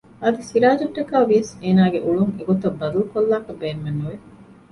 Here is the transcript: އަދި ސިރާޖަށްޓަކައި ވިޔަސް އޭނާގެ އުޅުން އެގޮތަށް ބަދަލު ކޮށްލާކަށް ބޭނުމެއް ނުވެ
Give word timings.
އަދި 0.21 0.41
ސިރާޖަށްޓަކައި 0.49 1.27
ވިޔަސް 1.29 1.53
އޭނާގެ 1.63 1.99
އުޅުން 2.05 2.33
އެގޮތަށް 2.37 2.77
ބަދަލު 2.79 3.03
ކޮށްލާކަށް 3.11 3.59
ބޭނުމެއް 3.61 3.99
ނުވެ 3.99 4.15